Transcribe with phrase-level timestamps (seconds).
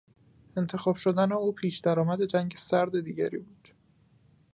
[0.57, 3.67] انتخاب شدن او پیش درآمد جنگ سرد دیگری بود.